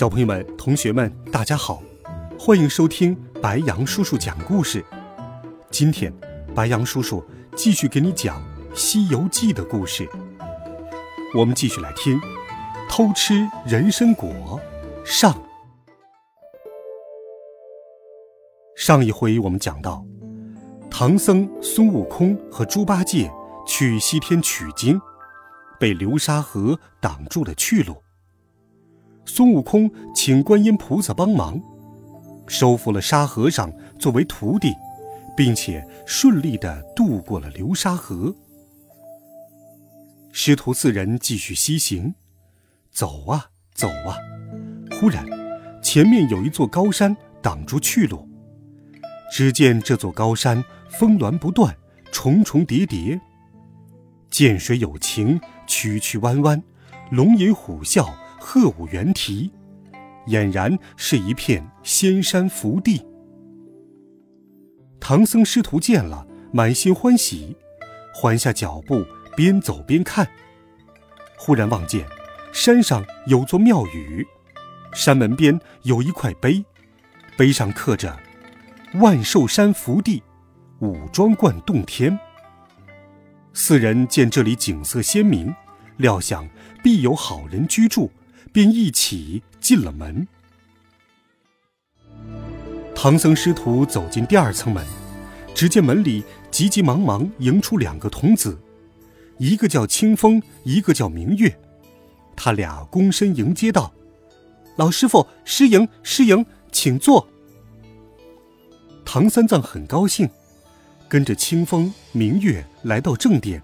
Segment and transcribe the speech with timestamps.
[0.00, 1.82] 小朋友们、同学们，大家好，
[2.38, 4.82] 欢迎收听白羊叔叔讲故事。
[5.70, 6.10] 今天，
[6.54, 7.22] 白羊叔叔
[7.54, 8.40] 继续给你讲
[8.74, 10.08] 《西游记》的故事。
[11.34, 12.18] 我们继续来听
[12.88, 14.30] 《偷吃人参果》
[15.04, 15.38] 上。
[18.74, 20.02] 上一回我们讲到，
[20.90, 23.30] 唐僧、孙悟空和猪八戒
[23.66, 24.98] 去西天取经，
[25.78, 28.02] 被流沙河挡住了去路。
[29.32, 31.62] 孙悟空请观音菩萨帮忙，
[32.48, 34.74] 收服了沙和尚作为徒弟，
[35.36, 38.34] 并且顺利的渡过了流沙河。
[40.32, 42.12] 师徒四人继续西行，
[42.90, 44.18] 走啊走啊，
[44.98, 45.24] 忽然，
[45.80, 48.28] 前面有一座高山挡住去路。
[49.32, 51.72] 只见这座高山峰峦不断，
[52.10, 53.20] 重重叠叠，
[54.28, 56.60] 涧水有情，曲曲弯弯，
[57.12, 58.12] 龙吟虎啸。
[58.40, 59.52] 鹤舞猿啼，
[60.26, 63.06] 俨然是一片仙山福地。
[64.98, 67.54] 唐僧师徒见了，满心欢喜，
[68.14, 69.04] 缓下脚步，
[69.36, 70.26] 边走边看。
[71.36, 72.06] 忽然望见
[72.52, 74.26] 山上有座庙宇，
[74.92, 76.64] 山门边有一块碑，
[77.36, 78.18] 碑上刻着
[79.00, 80.22] “万寿山福地，
[80.80, 82.18] 五庄观洞天”。
[83.52, 85.54] 四人见这里景色鲜明，
[85.98, 86.48] 料想
[86.82, 88.10] 必有好人居住。
[88.52, 90.26] 便一起进了门。
[92.94, 94.84] 唐僧师徒走进第二层门，
[95.54, 98.58] 只见门里急急忙忙迎出两个童子，
[99.38, 101.58] 一个叫清风，一个叫明月。
[102.36, 103.92] 他俩躬身迎接道
[104.76, 107.26] ：“老师傅，师迎，师迎，请坐。”
[109.04, 110.28] 唐三藏很高兴，
[111.08, 113.62] 跟着清风、明月来到正殿，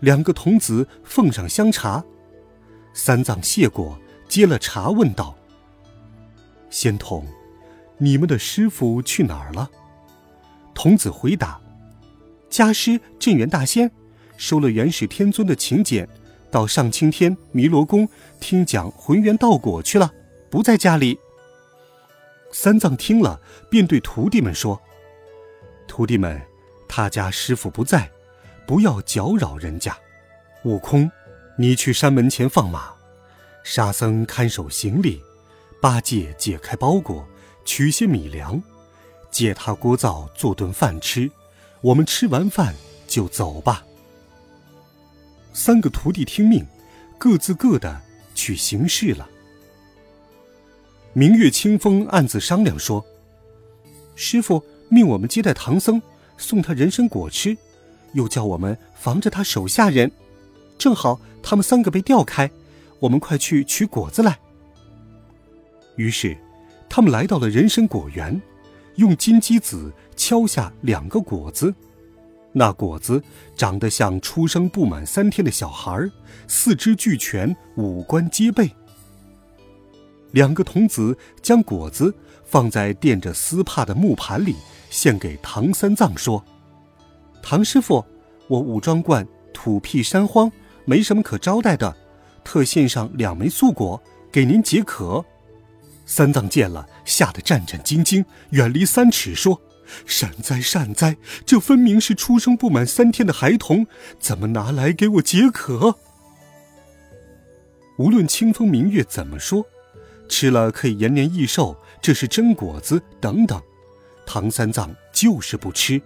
[0.00, 2.04] 两个童子奉上香茶，
[2.92, 3.98] 三藏谢过。
[4.28, 5.34] 接了茶，问道
[6.68, 7.26] ：“仙童，
[7.98, 9.70] 你们的师傅去哪儿了？”
[10.74, 11.60] 童子回答
[12.50, 13.90] ：“家师镇元大仙，
[14.36, 16.06] 收了元始天尊的请柬，
[16.50, 18.08] 到上青天弥罗宫
[18.40, 20.12] 听讲浑元道果去了，
[20.50, 21.18] 不在家里。”
[22.52, 24.80] 三藏听了，便对徒弟们说
[25.88, 26.40] ：“徒弟们，
[26.88, 28.10] 他家师傅不在，
[28.66, 29.96] 不要搅扰人家。
[30.64, 31.10] 悟空，
[31.56, 32.94] 你去山门前放马。”
[33.66, 35.20] 沙僧看守行李，
[35.80, 37.26] 八戒解开包裹，
[37.64, 38.62] 取些米粮，
[39.28, 41.28] 借他锅灶做顿饭吃。
[41.80, 42.72] 我们吃完饭
[43.08, 43.84] 就走吧。
[45.52, 46.64] 三个徒弟听命，
[47.18, 48.00] 各自各的
[48.36, 49.28] 去行事了。
[51.12, 53.04] 明月清风暗自商量说
[54.14, 56.00] ：“师傅命我们接待唐僧，
[56.38, 57.58] 送他人参果吃，
[58.12, 60.12] 又叫我们防着他手下人，
[60.78, 62.48] 正好他们三个被调开。”
[62.98, 64.38] 我们快去取果子来。
[65.96, 66.36] 于是，
[66.88, 68.40] 他们来到了人参果园，
[68.96, 71.74] 用金鸡子敲下两个果子。
[72.52, 73.22] 那果子
[73.54, 76.10] 长得像出生不满三天的小孩，
[76.48, 78.70] 四肢俱全，五官皆备。
[80.32, 82.14] 两个童子将果子
[82.44, 84.56] 放在垫着丝帕的木盘里，
[84.88, 86.42] 献给唐三藏，说
[87.42, 88.04] ：“唐师傅，
[88.48, 90.50] 我武庄观土僻山荒，
[90.84, 91.94] 没什么可招待的。”
[92.46, 95.24] 特献上两枚素果给您解渴。
[96.06, 99.60] 三藏见了，吓得战战兢兢，远离三尺，说
[100.06, 103.84] ：“善哉善哉，这分明是出生不满三天的孩童，
[104.20, 105.96] 怎么拿来给我解渴？”
[107.98, 109.66] 无论清风明月怎么说，
[110.28, 113.60] 吃了可以延年益寿，这是真果子等等，
[114.24, 116.00] 唐三藏就是不吃。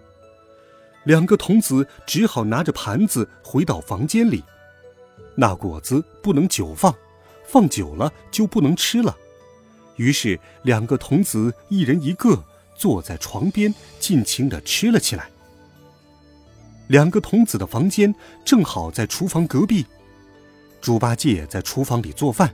[1.04, 4.42] 两个童子只好拿着盘子回到房间里。
[5.36, 6.94] 那果子不能久放，
[7.46, 9.16] 放久了就不能吃了。
[9.96, 12.44] 于是两个童子一人一个
[12.76, 15.30] 坐在床边，尽情地吃了起来。
[16.88, 19.86] 两个童子的房间正好在厨房隔壁，
[20.80, 22.52] 猪八戒在厨房里做饭，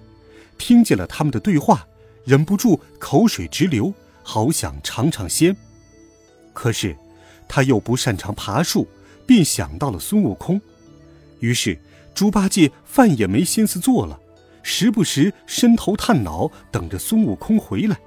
[0.59, 1.87] 听见了他们的对话，
[2.25, 3.93] 忍不住口水直流，
[4.23, 5.57] 好想尝尝鲜。
[6.53, 6.97] 可是
[7.49, 8.87] 他又不擅长爬树，
[9.27, 10.61] 便想到了孙悟空，
[11.41, 11.79] 于是。
[12.17, 14.19] 猪八戒饭也没心思做了，
[14.63, 18.01] 时不时伸头探脑，等着孙悟空回来。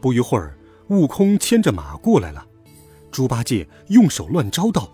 [0.00, 0.56] 不一会儿，
[0.88, 2.46] 悟空牵着马过来了。
[3.12, 4.90] 猪八戒用手乱招道：“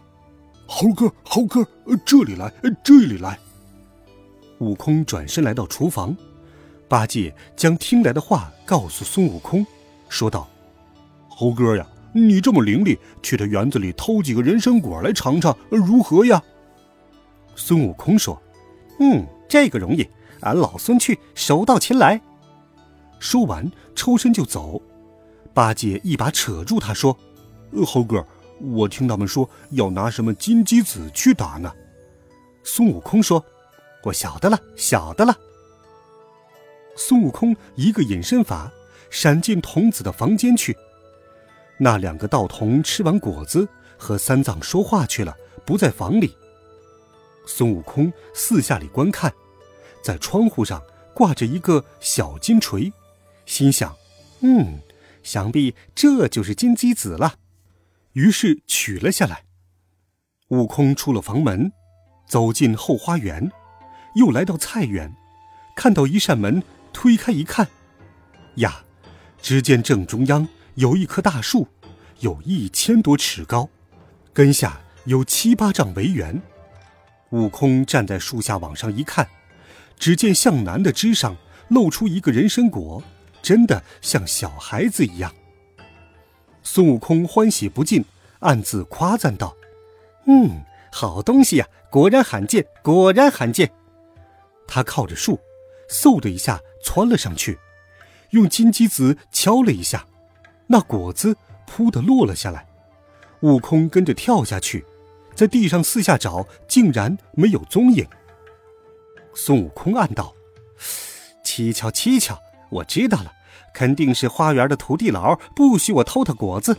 [0.67, 1.65] 猴哥，猴哥，
[2.05, 2.53] 这里来，
[2.83, 3.39] 这里来。”
[4.59, 6.15] 悟空转身来到厨房，
[6.89, 9.65] 八戒将听来的话告诉孙悟空，
[10.09, 10.49] 说道
[11.31, 16.43] ：“猴哥呀，你这么伶俐，去他园子里偷几个人参果来尝尝，如何呀？”
[17.55, 18.41] 孙悟空说
[19.01, 20.09] ：“嗯，这个容易，
[20.41, 22.21] 俺老孙去，手到擒来。”
[23.19, 24.81] 说完，抽身就走。
[25.53, 27.17] 八戒一把扯住他，说
[27.87, 28.25] ：“猴哥，
[28.61, 31.73] 我听他们说要拿什么金鸡子去打呢。”
[32.65, 33.45] 孙悟空说。
[34.03, 35.37] 我晓得了，晓得了。
[36.97, 38.73] 孙悟空一个隐身法，
[39.11, 40.75] 闪进童子的房间去。
[41.77, 43.69] 那两个道童吃完果子，
[43.99, 45.37] 和三藏说话去了，
[45.67, 46.35] 不在房里。
[47.53, 49.35] 孙悟空四下里观看，
[50.05, 50.81] 在窗户上
[51.13, 52.93] 挂着一个小金锤，
[53.45, 53.97] 心想
[54.41, 54.79] ：“嗯，
[55.25, 57.35] 想必这就是金鸡子了。”
[58.15, 59.45] 于是取了下来。
[60.51, 61.73] 悟空出了房门，
[62.29, 63.51] 走进后花园。
[64.15, 65.13] 又来到菜园，
[65.75, 66.63] 看到一扇门，
[66.93, 67.69] 推开一看，
[68.57, 68.85] 呀，
[69.43, 71.67] 只见正中央有一棵大树，
[72.21, 73.69] 有一千多尺高，
[74.33, 76.41] 根下有七八丈围圆。
[77.31, 79.29] 悟空站在树下往上一看，
[79.99, 81.37] 只见向南的枝上
[81.69, 83.03] 露出一个人参果，
[83.41, 85.33] 真的像小孩子一样。
[86.63, 88.05] 孙悟空欢喜不尽，
[88.41, 89.57] 暗自夸赞道
[90.27, 90.63] ：“嗯，
[90.93, 93.71] 好东西呀，果然罕见，果然罕见。”
[94.67, 95.39] 他靠着树，
[95.89, 97.59] 嗖的一下窜了上去，
[98.31, 100.07] 用金鸡子敲了一下，
[100.67, 101.37] 那果子
[101.67, 102.67] 扑的落了下来。
[103.41, 104.85] 悟空跟着跳下去，
[105.41, 108.07] 在地上四下找，竟然没有踪影。
[109.33, 110.35] 孙悟空暗道
[111.43, 112.39] ：“蹊跷蹊跷，
[112.69, 113.33] 我知道了，
[113.73, 116.77] 肯定是花园的土地佬不许我偷他果子。”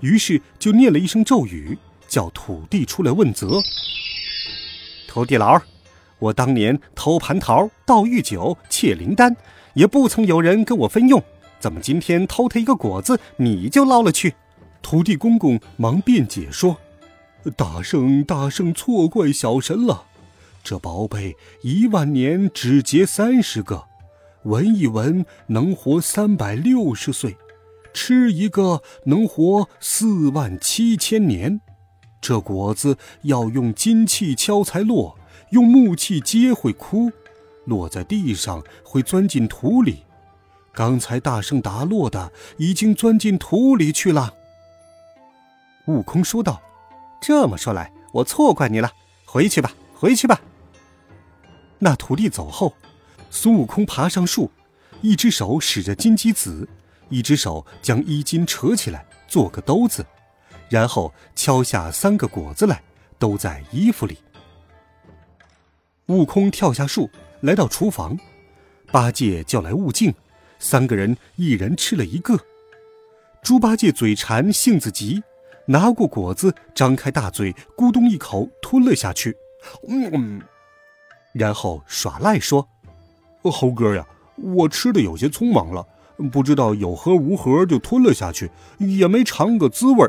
[0.00, 3.62] 于是就念了一声咒语，叫土地出来问责。
[5.08, 5.58] 土地佬。
[6.18, 9.34] 我当年偷蟠桃、盗玉酒、窃灵丹，
[9.72, 11.22] 也不曾有人跟我分用，
[11.58, 14.34] 怎么今天偷他一个果子，你就捞了去？
[14.82, 16.76] 土地公公忙辩解说
[17.50, 20.04] ：“大圣，大圣错怪小神了。
[20.64, 23.84] 这宝贝一万年只结三十个，
[24.44, 27.36] 闻一闻能活三百六十岁，
[27.92, 31.60] 吃一个能活四万七千年。
[32.20, 35.18] 这果子要用金器敲才落。”
[35.50, 37.12] 用木器接会枯，
[37.66, 40.02] 落在地上会钻进土里。
[40.72, 44.34] 刚才大圣打落的已经钻进土里去了。
[45.86, 46.60] 悟空说道
[47.20, 48.92] ：“这么说来，我错怪你了。
[49.24, 50.40] 回去吧，回去吧。”
[51.78, 52.74] 那徒弟走后，
[53.30, 54.50] 孙悟空爬上树，
[55.02, 56.68] 一只手使着金鸡子，
[57.08, 60.06] 一只手将衣襟扯起来做个兜子，
[60.70, 62.82] 然后敲下三个果子来，
[63.18, 64.18] 兜在衣服里。
[66.06, 67.10] 悟空跳下树，
[67.40, 68.16] 来到厨房，
[68.90, 70.14] 八戒叫来悟净，
[70.58, 72.38] 三个人一人吃了一个。
[73.42, 75.22] 猪八戒嘴馋，性子急，
[75.66, 79.36] 拿过果子，张开大嘴，咕咚一口吞了下去。
[79.88, 80.40] 嗯，
[81.32, 82.66] 然后耍赖说
[83.42, 85.84] ：“猴哥呀，我吃的有些匆忙了，
[86.30, 90.08] 不知道有核无核就吞了下去，也没尝个滋味。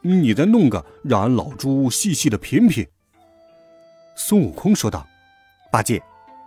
[0.00, 2.86] 你再弄个，让俺老猪细细的品品。”
[4.16, 5.06] 孙悟空说道
[5.70, 6.02] ：“八戒，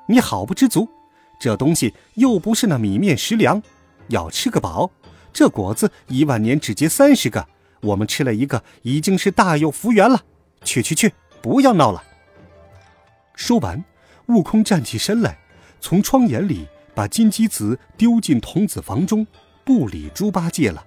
[0.07, 0.89] 你好不知足，
[1.39, 3.61] 这东西又不是那米面食粮，
[4.07, 4.89] 要吃个饱。
[5.31, 7.47] 这果子一万年只结三十个，
[7.81, 10.23] 我们吃了一个，已经是大有福缘了。
[10.63, 12.03] 去去去，不要闹了。”
[13.33, 13.83] 说完，
[14.27, 15.39] 悟空站起身来，
[15.79, 19.25] 从窗眼里把金鸡子丢进童子房中，
[19.63, 20.85] 不理猪八戒了。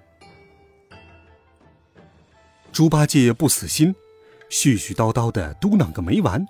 [2.71, 3.95] 猪八戒不死心，
[4.51, 6.47] 絮絮叨叨的嘟囔个没完。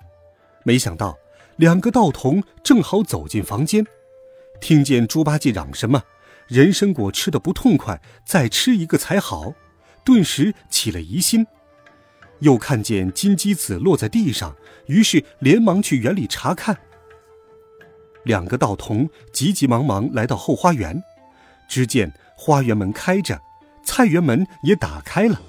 [0.63, 1.17] 没想到，
[1.55, 3.85] 两个道童正好走进房间，
[4.59, 6.03] 听见猪八戒嚷什么
[6.47, 9.53] “人参果吃的不痛快，再吃一个才好”，
[10.03, 11.45] 顿时起了疑心。
[12.39, 14.55] 又看见金鸡子落在地上，
[14.87, 16.77] 于是连忙去园里查看。
[18.23, 21.01] 两个道童急急忙忙来到后花园，
[21.69, 23.39] 只见花园门开着，
[23.85, 25.41] 菜园门也打开了。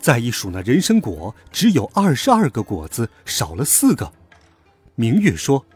[0.00, 4.12] 再一数，那人参果只有二十二个果子，少了四个。
[4.94, 5.66] 明月说：“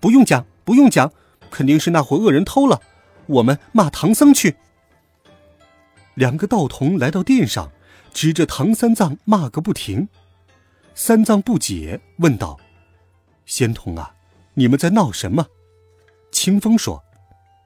[0.00, 1.12] 不用讲，不用讲，
[1.50, 2.80] 肯定是那伙恶人偷了。
[3.26, 4.56] 我们骂唐僧去。”
[6.14, 7.72] 两个道童来到殿上，
[8.12, 10.08] 指着唐三藏骂个不停。
[10.94, 12.58] 三藏不解，问道
[13.46, 14.14] ：“仙童啊，
[14.54, 15.46] 你们在闹什么？”
[16.30, 17.02] 清风说：“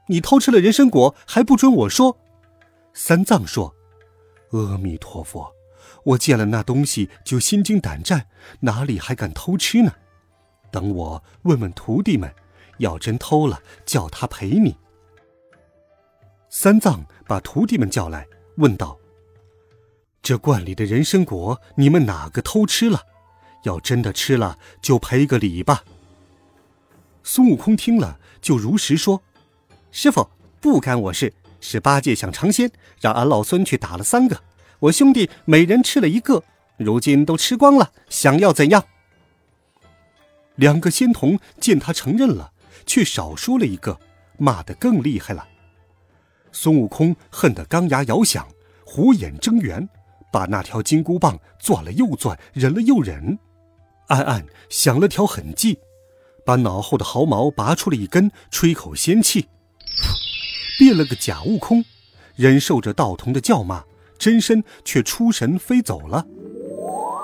[0.07, 2.17] 你偷吃了人参果，还不准我说，
[2.93, 3.75] 三藏说
[4.51, 5.51] ：“阿弥陀佛，
[6.05, 8.27] 我见了那东西就心惊胆战，
[8.61, 9.91] 哪里还敢偷吃呢？
[10.71, 12.33] 等我问问徒弟们，
[12.77, 14.77] 要真偷了，叫他赔你。”
[16.49, 18.25] 三藏把徒弟们叫来，
[18.57, 18.97] 问道
[20.21, 23.01] ：“这罐里的人参果，你们哪个偷吃了？
[23.63, 25.83] 要真的吃了，就赔个礼吧。”
[27.23, 29.21] 孙悟空听了，就如实说
[29.91, 30.27] ：“师傅，
[30.59, 34.41] 不干我事，是八戒想尝鲜，让俺老孙去打了三个，
[34.79, 36.43] 我兄弟每人吃了一个，
[36.77, 38.83] 如今都吃光了，想要怎样？”
[40.55, 42.51] 两个仙童见他承认了，
[42.87, 43.99] 却少说了一个，
[44.37, 45.47] 骂得更厉害了。
[46.51, 48.47] 孙悟空恨得钢牙咬响，
[48.85, 49.87] 虎眼睁圆，
[50.31, 53.37] 把那条金箍棒攥了又攥，忍了又忍，
[54.07, 55.79] 暗暗想了条狠计，
[56.45, 59.47] 把脑后的毫毛拔出了一根，吹口仙气，
[60.79, 61.83] 变了个假悟空，
[62.35, 63.83] 忍受着道童的叫骂，
[64.17, 66.25] 真身却出神飞走了。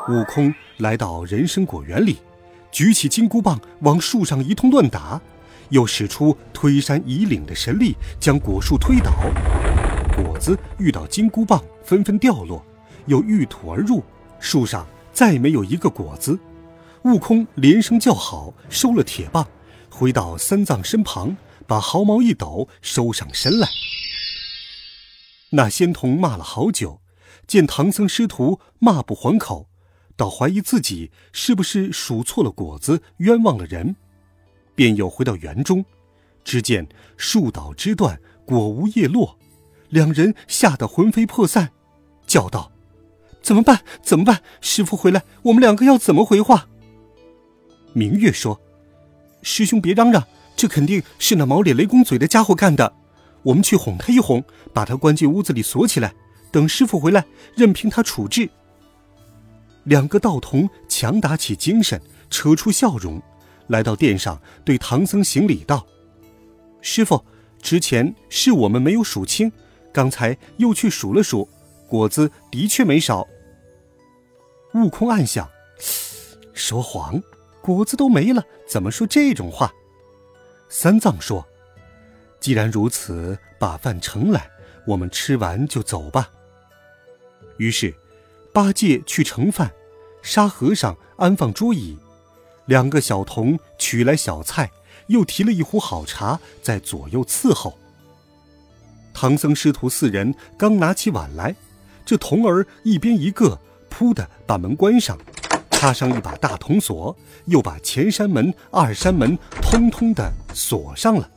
[0.10, 2.18] 悟空来到人参果园里，
[2.72, 5.22] 举起金箍棒往树上一通乱打。
[5.70, 9.12] 又使出推山移岭的神力，将果树推倒，
[10.16, 12.64] 果子遇到金箍棒，纷纷掉落，
[13.08, 14.04] 又遇土而入，
[14.40, 16.38] 树上再没有一个果子。
[17.04, 19.48] 悟空连声叫好，收了铁棒，
[19.90, 21.36] 回到三藏身旁，
[21.68, 23.68] 把毫毛一抖，收上身来。
[25.52, 27.02] 那仙童骂了好久，
[27.46, 29.68] 见唐僧师徒骂不还口，
[30.16, 33.96] 倒怀疑自己是不是数错了果子，冤枉了人。
[34.76, 35.86] 便又回到园中，
[36.44, 36.88] 只见
[37.18, 39.38] 树倒枝断，果无叶落，
[39.90, 41.72] 两人吓得魂飞魄散，
[42.26, 42.72] 叫道
[43.42, 43.82] ：“怎么办？
[44.02, 44.42] 怎么办？
[44.62, 46.68] 师傅回来，我们两个要怎么回话？”
[47.94, 48.60] 明月说
[49.44, 50.24] ：“师兄别嚷嚷，
[50.56, 52.94] 这肯定是那毛脸雷公嘴的家伙干的，
[53.44, 56.14] 我们去哄他一哄，把他关进屋子里锁起来，
[56.52, 57.26] 等师傅回来，
[57.56, 58.50] 任凭他处置。”
[59.86, 63.22] 两个道童强打起精神，扯出笑容。
[63.68, 65.86] 来到殿上，对唐僧行礼道
[66.82, 67.24] ：“师傅，
[67.62, 69.52] 之前是我们没有数清，
[69.94, 71.48] 刚才又去数了数，
[71.88, 73.28] 果子的确没少。”
[74.76, 75.50] 悟空暗想
[76.54, 77.22] ：“说谎，
[77.62, 79.72] 果子都没了，怎么说这种话？”
[80.68, 81.48] 三藏说
[82.42, 84.50] ：“既然如此，把饭盛来，
[84.86, 86.30] 我们吃完就走吧。”
[87.58, 87.94] 于是，
[88.52, 89.72] 八戒去盛饭，
[90.24, 91.98] 沙和尚安放桌椅。
[92.66, 94.72] 两个小童取来小菜，
[95.08, 97.78] 又提了一壶好茶，在左右伺候。
[99.14, 101.56] 唐僧师徒四人刚拿起碗来，
[102.06, 105.18] 这童儿一边一个，扑的把门关上，
[105.72, 107.16] 插上一把大铜锁，
[107.46, 111.30] 又把前山门、二山门通通的锁上了。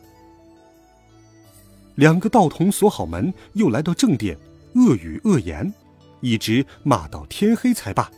[1.96, 4.38] 两个道童锁好门，又来到正殿，
[4.74, 5.72] 恶语恶言，
[6.20, 8.10] 一直骂到天黑才罢。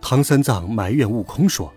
[0.00, 1.72] 唐三藏埋怨悟空说。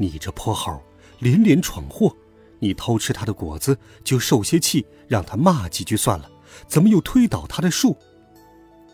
[0.00, 0.82] 你这泼猴，
[1.18, 2.16] 连连闯祸！
[2.58, 6.30] 你偷吃他的果子，就受些气，让他骂几句算了。
[6.66, 7.94] 怎么又推倒他的树？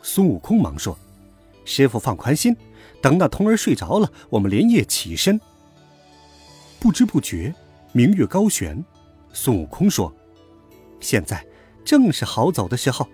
[0.02, 0.98] 孙悟空忙说
[1.64, 2.56] ：“师傅放宽心，
[3.00, 5.40] 等那童儿睡着了，我们连夜起身。”
[6.80, 7.54] 不知不觉，
[7.92, 8.84] 明月高悬。
[9.32, 10.12] 孙悟空说
[10.98, 11.46] ：“现在
[11.84, 13.08] 正是好走的时候。”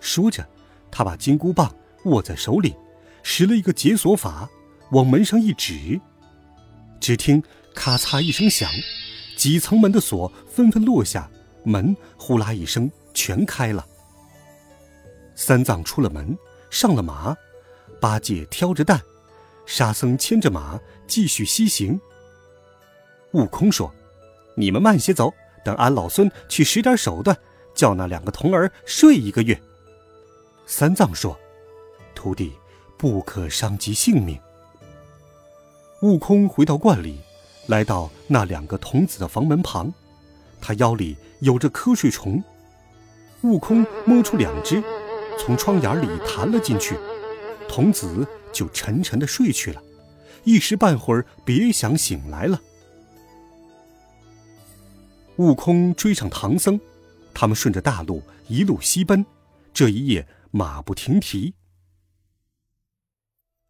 [0.00, 0.48] 说着，
[0.90, 1.70] 他把金箍棒
[2.06, 2.74] 握在手里，
[3.22, 4.48] 使了一个解锁法，
[4.92, 6.00] 往门上一指。
[7.04, 7.42] 只听
[7.74, 8.72] 咔嚓一声响，
[9.36, 11.30] 几层门的锁纷纷落下，
[11.62, 13.86] 门呼啦一声全开了。
[15.34, 16.34] 三藏出了门，
[16.70, 17.36] 上了马，
[18.00, 18.98] 八戒挑着担，
[19.66, 22.00] 沙僧牵着马继续西行。
[23.32, 23.94] 悟空说
[24.56, 25.30] ：“你们慢些走，
[25.62, 27.36] 等俺老孙去使点手段，
[27.74, 29.60] 叫那两个童儿睡一个月。”
[30.64, 31.38] 三藏说
[32.16, 32.54] ：“徒弟
[32.96, 34.40] 不可伤及性命。”
[36.04, 37.18] 悟空回到观里，
[37.66, 39.90] 来到那两个童子的房门旁，
[40.60, 42.44] 他腰里有着瞌睡虫。
[43.40, 44.84] 悟空摸出两只，
[45.38, 46.94] 从窗眼里弹了进去，
[47.66, 49.82] 童子就沉沉的睡去了，
[50.44, 52.60] 一时半会儿别想醒来了。
[55.36, 56.78] 悟空追上唐僧，
[57.32, 59.24] 他们顺着大路一路西奔，
[59.72, 61.54] 这一夜马不停蹄。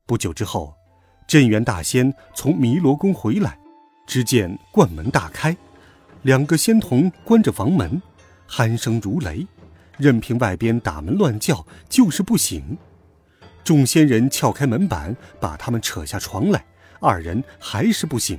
[0.04, 0.74] 不久之后。
[1.26, 3.58] 镇元大仙从弥罗宫回来，
[4.06, 5.56] 只见冠门大开，
[6.22, 8.00] 两个仙童关着房门，
[8.48, 9.46] 鼾声如雷，
[9.96, 12.76] 任凭外边打门乱叫，就是不醒。
[13.64, 16.64] 众仙人撬开门板，把他们扯下床来，
[17.00, 18.38] 二人还是不醒。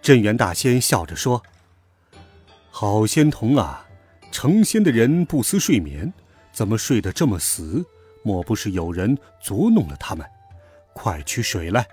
[0.00, 1.42] 镇元大仙笑着说
[2.70, 3.84] ：“好仙童啊，
[4.30, 6.12] 成仙的人不思睡眠，
[6.52, 7.84] 怎么睡得这么死？
[8.22, 10.24] 莫不是有人捉弄了他们？
[10.98, 11.86] 快取水来！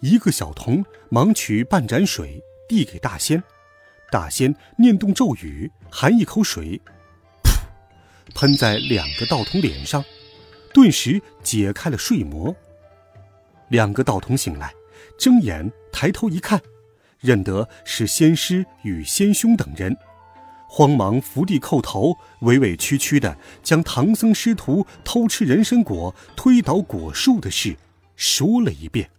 [0.00, 3.42] 一个小童忙取半盏水，递给大仙。
[4.10, 6.80] 大仙念动咒语，含一口水，
[7.44, 7.52] 噗，
[8.34, 10.02] 喷在两个道童脸上，
[10.72, 12.56] 顿时解开了睡魔。
[13.68, 14.72] 两个道童醒来，
[15.18, 16.58] 睁眼抬头一看，
[17.20, 19.94] 认得是仙师与仙兄等人。
[20.74, 27.76] 慌忙伏地叩头，委委屈屈的将唐僧师徒偷吃人参果、推倒果树的事
[28.16, 29.10] 说了一遍。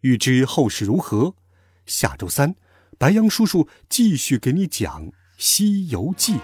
[0.00, 1.34] 欲知后事如何，
[1.84, 2.54] 下周三，
[2.96, 6.36] 白杨叔叔继续给你讲《西游记》，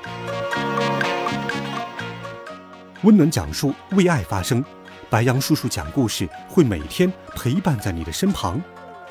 [3.04, 4.62] 温暖讲述，为爱发声。
[5.08, 8.60] 白杨叔叔讲故事会每天陪伴在你的身旁，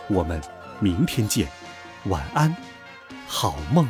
[0.07, 0.39] 我们
[0.79, 1.49] 明天见，
[2.05, 2.55] 晚安，
[3.25, 3.87] 好梦。